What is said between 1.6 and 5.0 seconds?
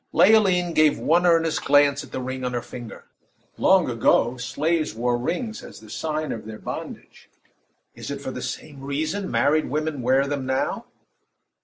glance at the ring on her finger. Long ago, slaves